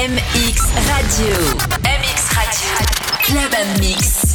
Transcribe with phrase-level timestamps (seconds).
[0.00, 0.56] MX
[0.88, 1.36] Radio.
[1.84, 2.72] MX Radio.
[3.20, 4.30] Club Mix.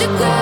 [0.00, 0.30] mxradio.fr.
[0.30, 0.39] to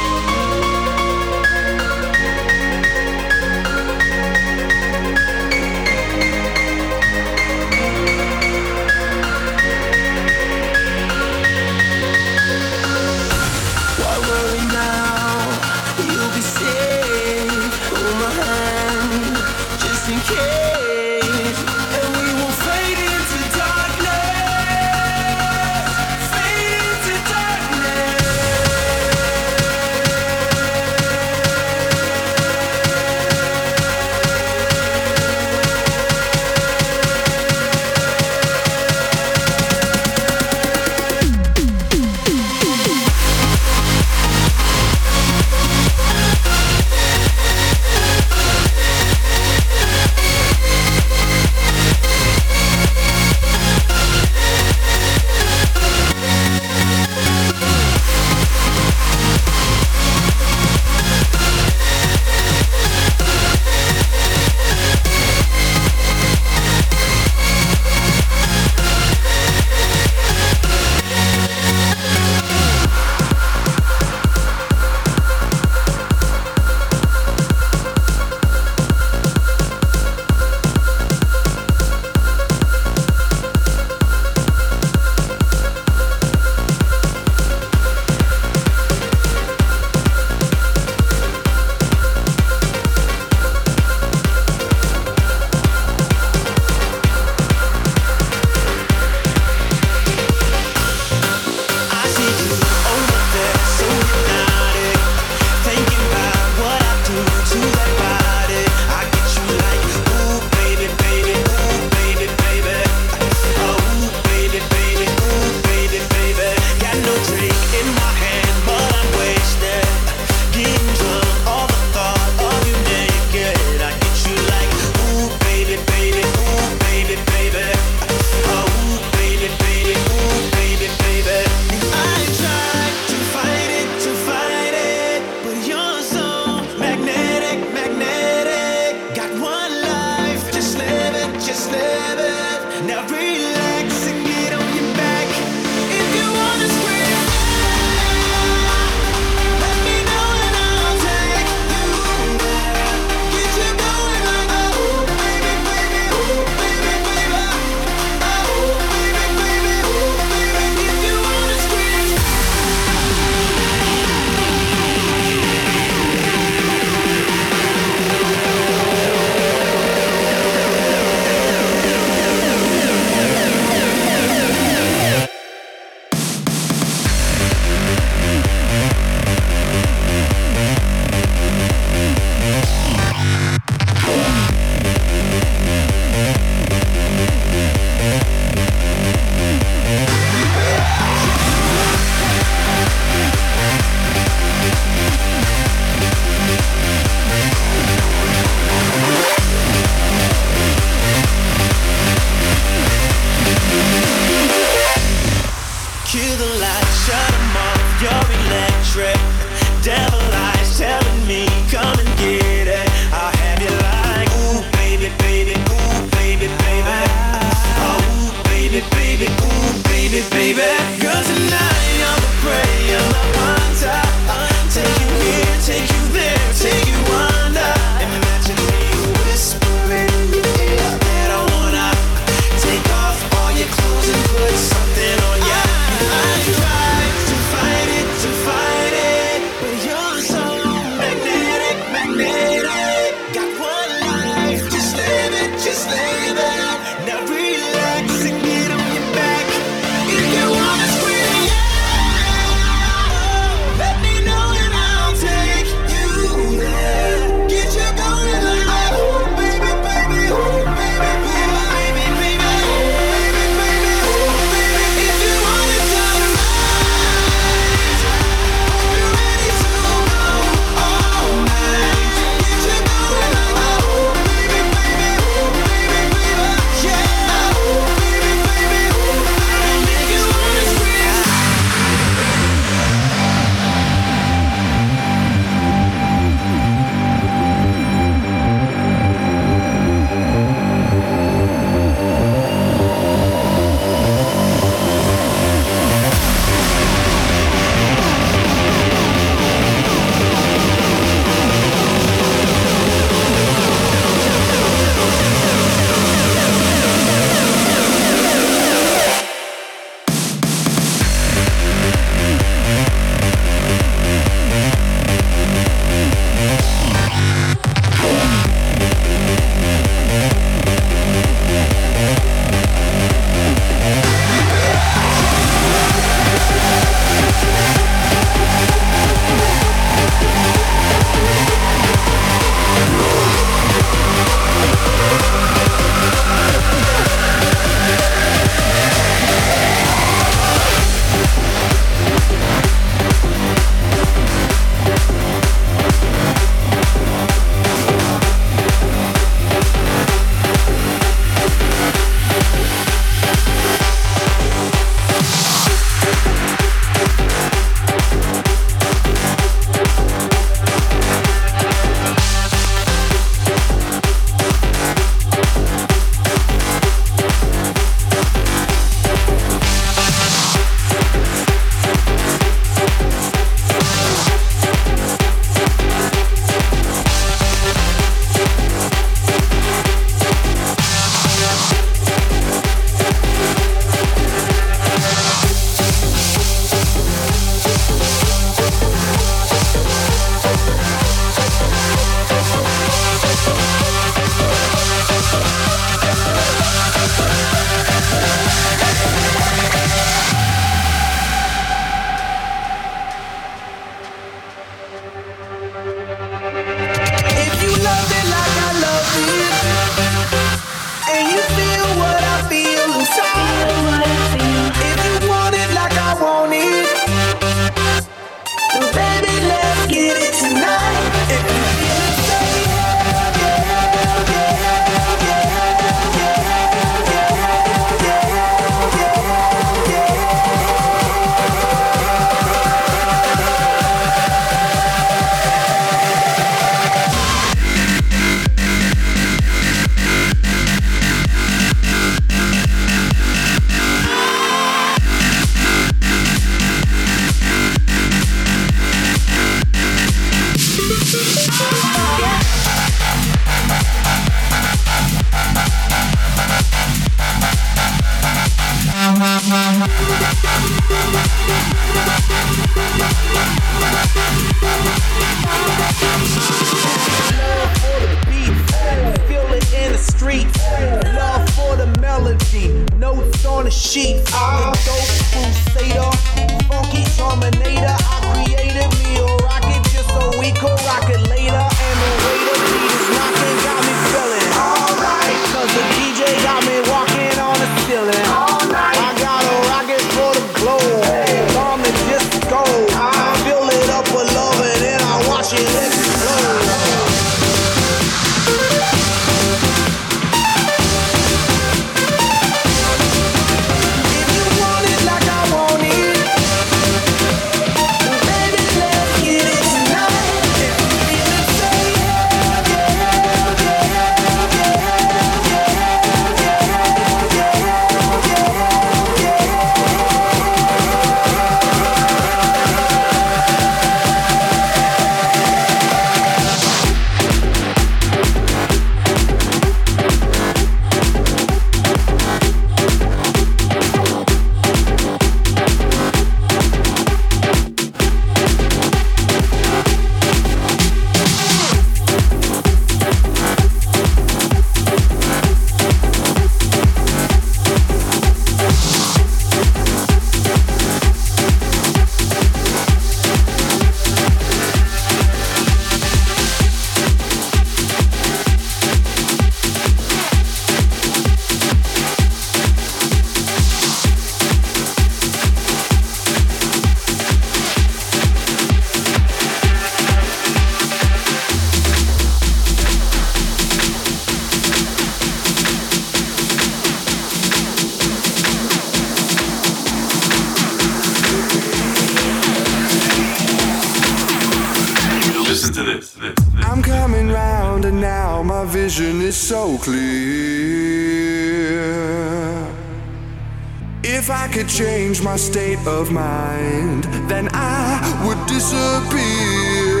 [595.22, 600.00] my state of mind, then I would disappear.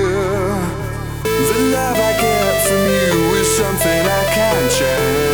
[1.22, 5.29] The love I get from you is something I can't change.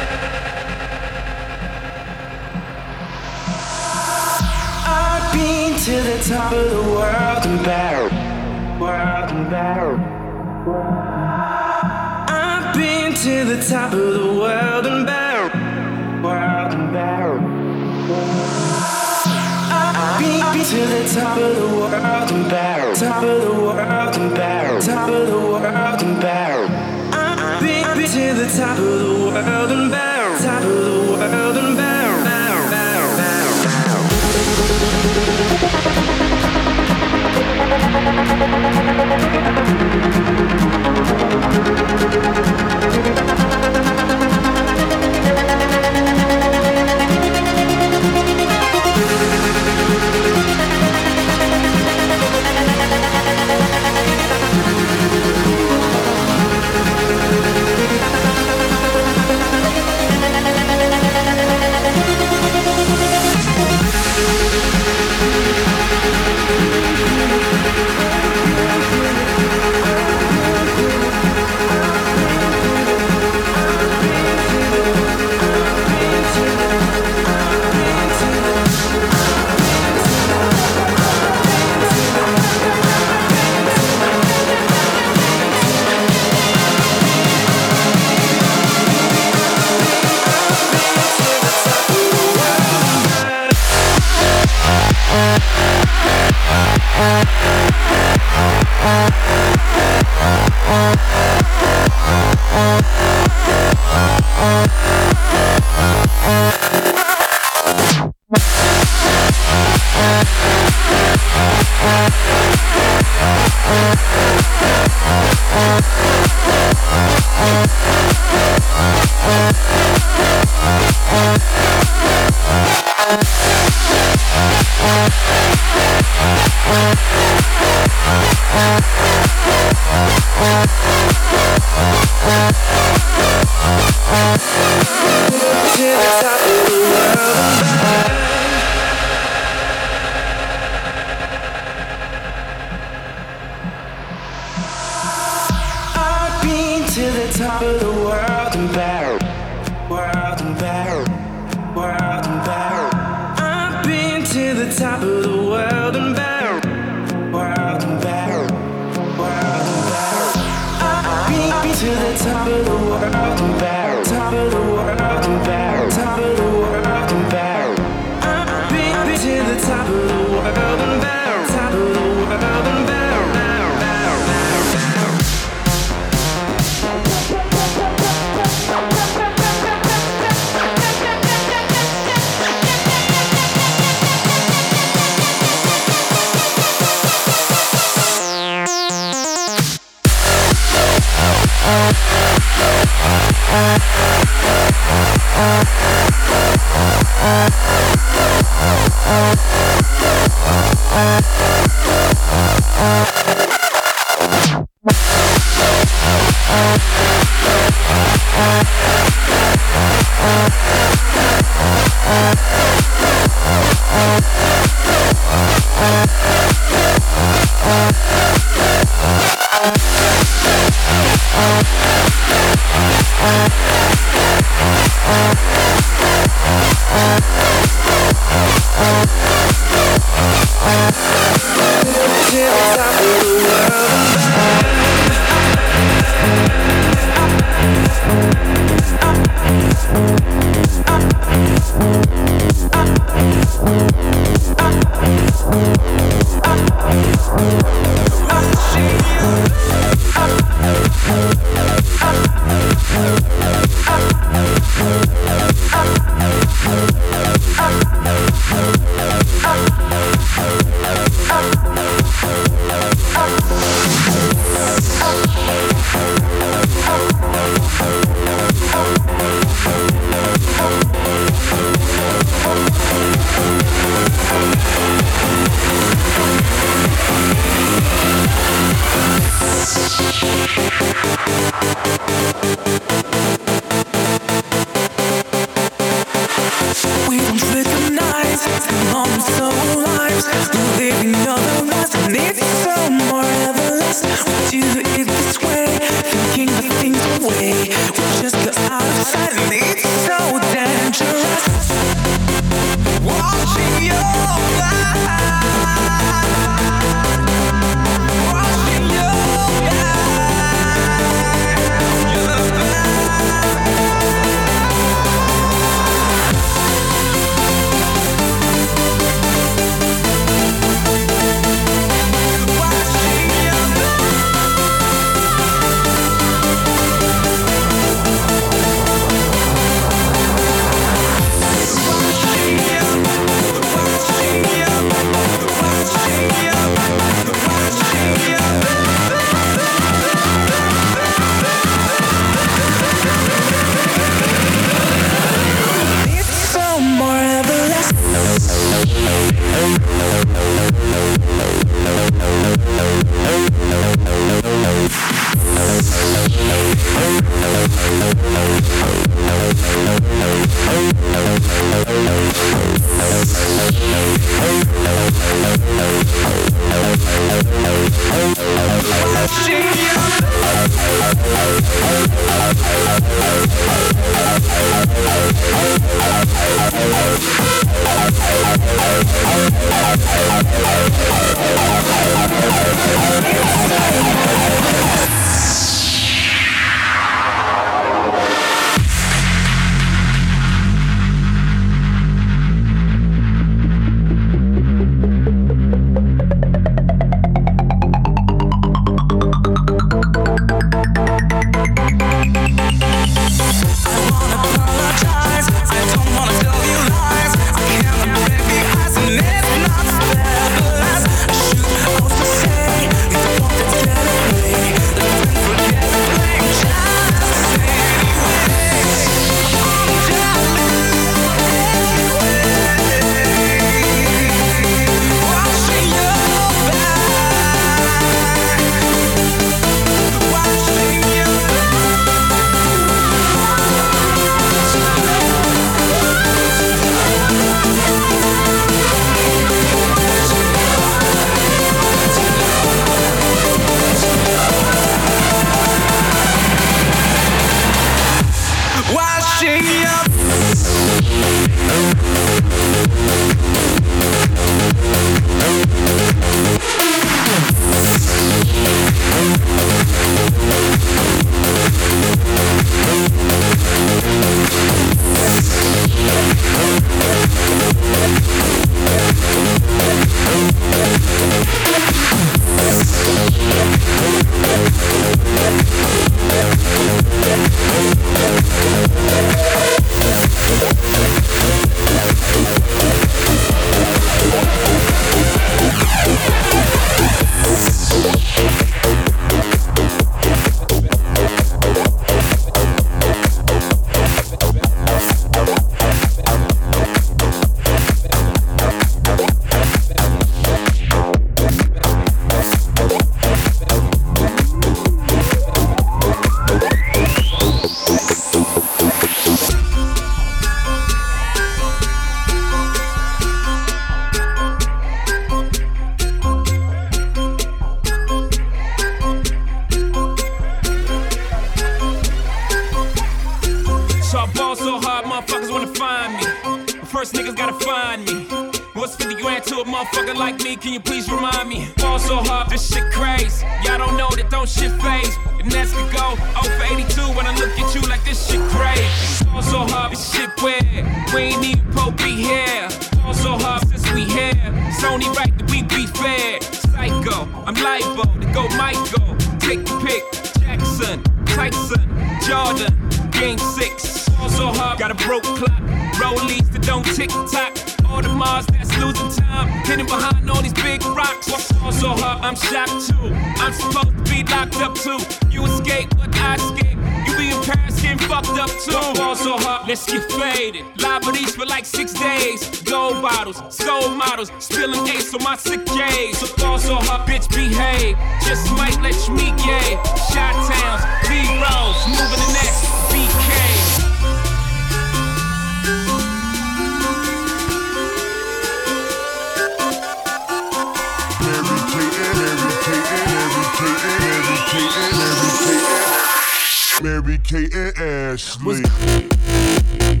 [597.33, 597.71] aka
[598.13, 600.00] Ashley.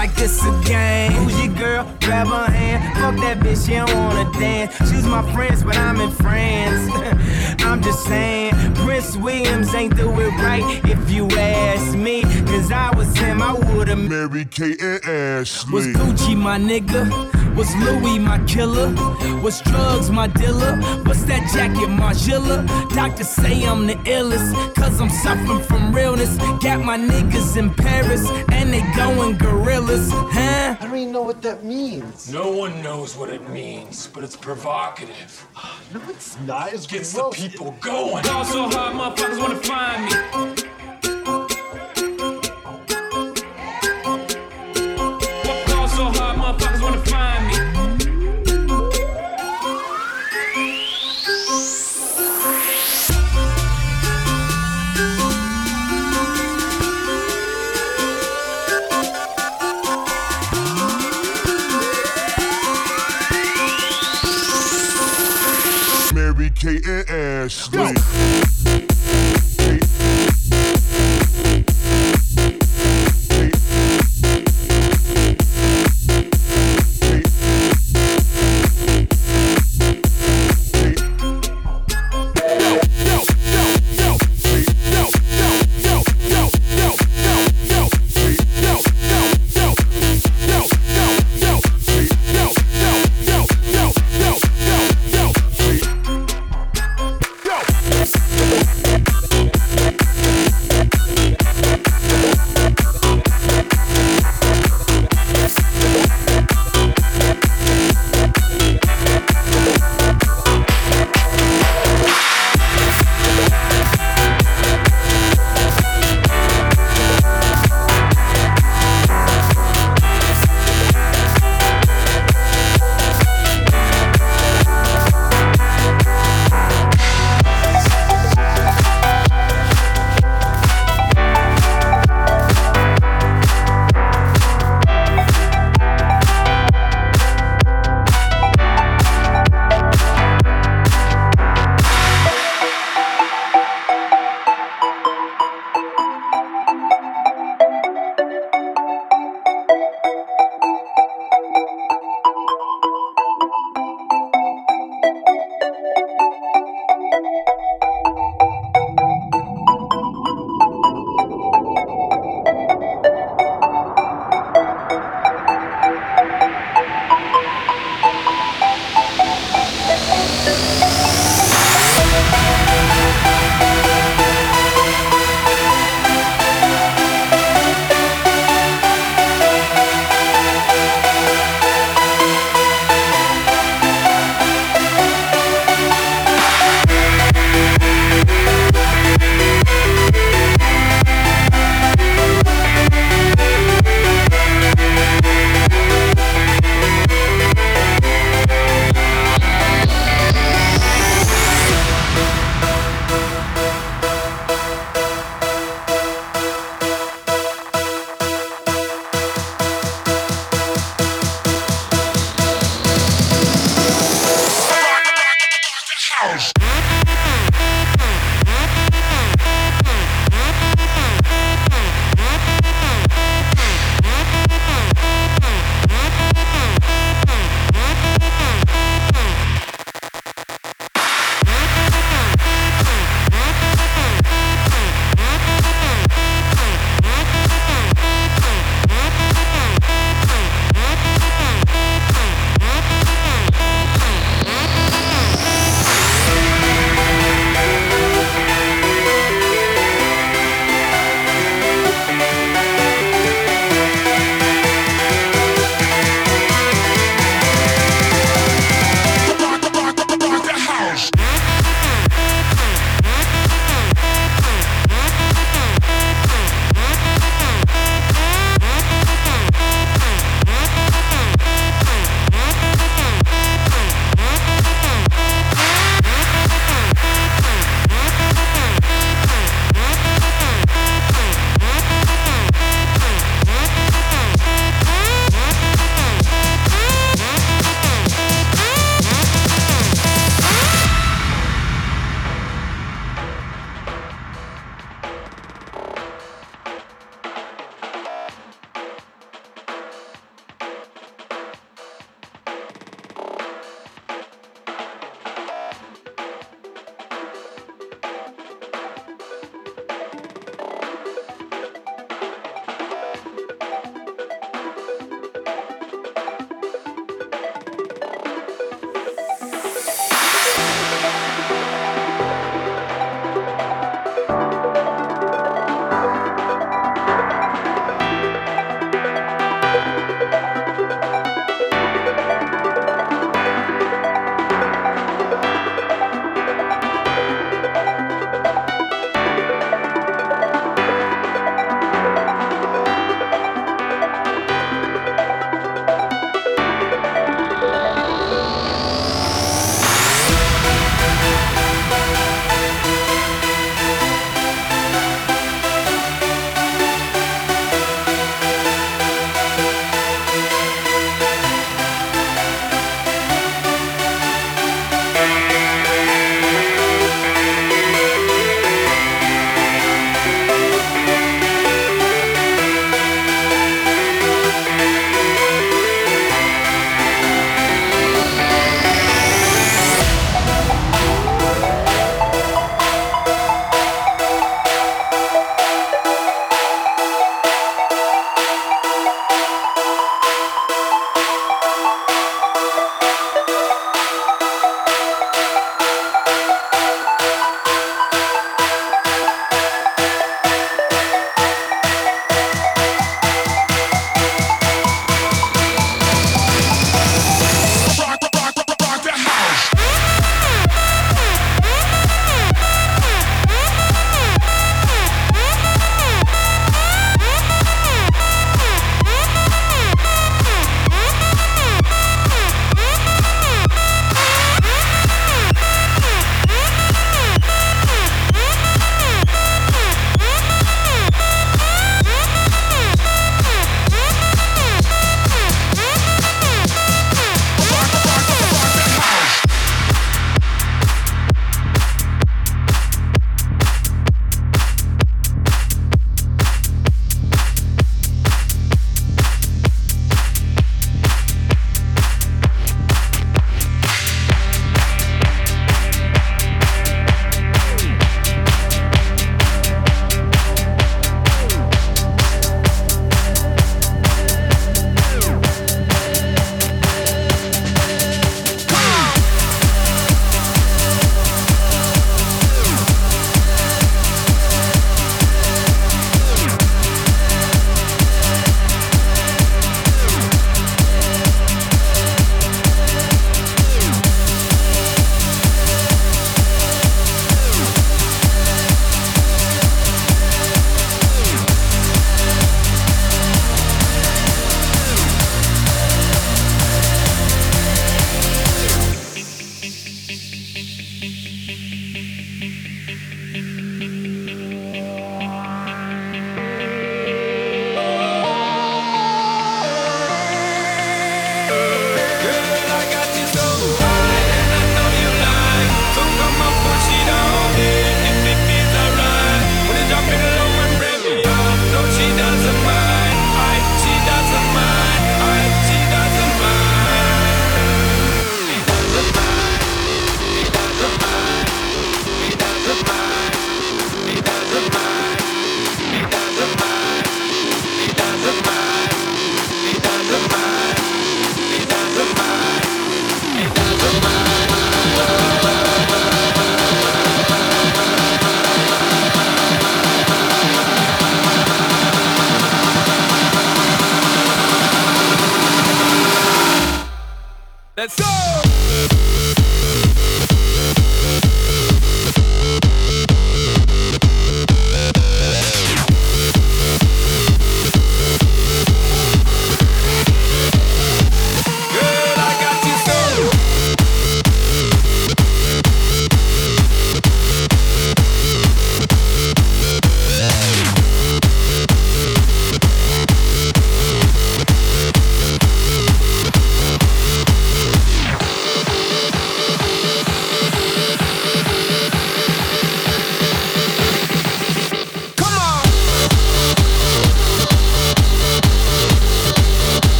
[0.00, 1.12] like this a game.
[1.12, 1.84] Who's your girl?
[2.00, 2.80] Grab her hand.
[3.00, 4.74] Fuck that bitch, she don't wanna dance.
[4.88, 6.90] She's my friends, but I'm in France.
[7.66, 12.22] I'm just saying, Prince Williams ain't do it right if you ask me.
[12.50, 15.72] Cause I was him, I would've married Kate and Ashley.
[15.74, 17.39] Was Gucci my nigga?
[17.60, 18.88] Was Louis my killer?
[19.42, 20.76] Was drugs my dealer?
[21.04, 22.14] What's that jacket, my
[22.94, 26.38] Doctors say I'm the illest, cause I'm suffering from realness.
[26.62, 30.76] Got my niggas in Paris, and they going gorillas, huh?
[30.80, 32.32] I don't even know what that means.
[32.32, 35.46] No one knows what it means, but it's provocative.
[35.92, 36.72] no, it's not.
[36.72, 37.36] It gets gross.
[37.36, 38.24] the people going.
[38.24, 40.69] Y'all so hard, motherfuckers wanna find me.